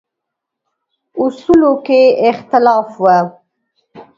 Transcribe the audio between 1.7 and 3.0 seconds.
کې اختلاف